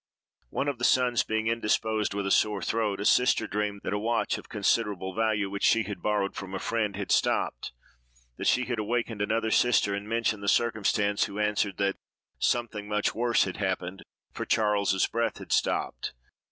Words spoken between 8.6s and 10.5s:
had awakened another sister and mentioned the